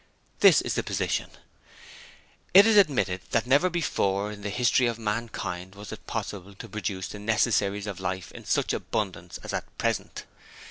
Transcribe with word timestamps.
This 0.39 0.61
is 0.61 0.73
the 0.73 0.81
position: 0.81 1.29
It 2.55 2.65
is 2.65 2.75
admitted 2.75 3.21
that 3.29 3.45
never 3.45 3.69
before 3.69 4.31
in 4.31 4.41
the 4.41 4.49
history 4.49 4.87
of 4.87 4.97
mankind 4.97 5.75
was 5.75 5.91
it 5.91 6.07
possible 6.07 6.55
to 6.55 6.67
produce 6.67 7.09
the 7.09 7.19
necessaries 7.19 7.85
of 7.85 7.99
life 7.99 8.31
in 8.31 8.43
such 8.45 8.73
abundance 8.73 9.37
as 9.43 9.53
at 9.53 9.77
present. 9.77 10.25